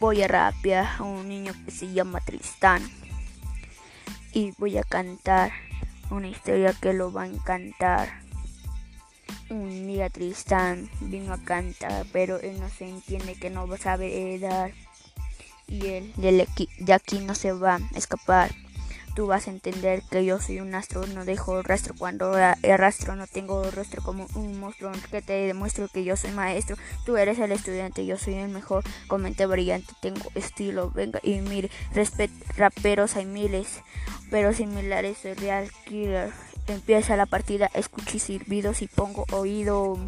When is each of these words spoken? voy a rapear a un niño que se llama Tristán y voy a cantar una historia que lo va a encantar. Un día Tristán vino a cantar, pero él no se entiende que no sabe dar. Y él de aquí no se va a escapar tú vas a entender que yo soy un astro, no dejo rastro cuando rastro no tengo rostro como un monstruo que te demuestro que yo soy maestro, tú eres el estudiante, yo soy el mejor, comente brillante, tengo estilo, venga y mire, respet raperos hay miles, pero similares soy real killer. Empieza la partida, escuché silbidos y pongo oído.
voy 0.00 0.22
a 0.22 0.28
rapear 0.28 0.86
a 0.98 1.02
un 1.02 1.28
niño 1.28 1.52
que 1.64 1.70
se 1.70 1.92
llama 1.92 2.20
Tristán 2.20 2.82
y 4.32 4.52
voy 4.58 4.76
a 4.76 4.82
cantar 4.82 5.52
una 6.10 6.28
historia 6.28 6.74
que 6.74 6.92
lo 6.92 7.12
va 7.12 7.22
a 7.22 7.26
encantar. 7.26 8.22
Un 9.48 9.86
día 9.86 10.10
Tristán 10.10 10.90
vino 11.00 11.32
a 11.32 11.38
cantar, 11.38 12.04
pero 12.12 12.38
él 12.40 12.60
no 12.60 12.68
se 12.68 12.88
entiende 12.88 13.34
que 13.34 13.50
no 13.50 13.66
sabe 13.76 14.38
dar. 14.38 14.72
Y 15.68 15.86
él 15.86 16.12
de 16.16 16.92
aquí 16.92 17.18
no 17.20 17.34
se 17.34 17.52
va 17.52 17.76
a 17.76 17.98
escapar 17.98 18.50
tú 19.16 19.26
vas 19.26 19.48
a 19.48 19.50
entender 19.50 20.02
que 20.10 20.24
yo 20.26 20.38
soy 20.38 20.60
un 20.60 20.74
astro, 20.74 21.06
no 21.06 21.24
dejo 21.24 21.62
rastro 21.62 21.94
cuando 21.98 22.34
rastro 22.62 23.16
no 23.16 23.26
tengo 23.26 23.68
rostro 23.70 24.02
como 24.02 24.26
un 24.34 24.60
monstruo 24.60 24.92
que 25.10 25.22
te 25.22 25.32
demuestro 25.32 25.88
que 25.88 26.04
yo 26.04 26.16
soy 26.16 26.32
maestro, 26.32 26.76
tú 27.06 27.16
eres 27.16 27.38
el 27.38 27.50
estudiante, 27.50 28.04
yo 28.04 28.18
soy 28.18 28.34
el 28.34 28.50
mejor, 28.50 28.84
comente 29.08 29.46
brillante, 29.46 29.94
tengo 30.02 30.30
estilo, 30.34 30.90
venga 30.90 31.18
y 31.22 31.40
mire, 31.40 31.70
respet 31.94 32.30
raperos 32.58 33.16
hay 33.16 33.24
miles, 33.24 33.80
pero 34.30 34.52
similares 34.52 35.18
soy 35.18 35.32
real 35.32 35.70
killer. 35.86 36.30
Empieza 36.68 37.16
la 37.16 37.26
partida, 37.26 37.70
escuché 37.74 38.18
silbidos 38.18 38.82
y 38.82 38.88
pongo 38.88 39.24
oído. 39.30 39.98